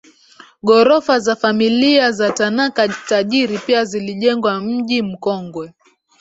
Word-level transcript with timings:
Ghorofa 0.63 1.19
za 1.19 1.35
familia 1.35 2.11
za 2.11 2.31
Tanaka 2.31 2.87
tajiri 2.87 3.57
pia 3.57 3.85
zilijengwa 3.85 4.59
mji 4.61 5.01
mkongwe 5.01 5.73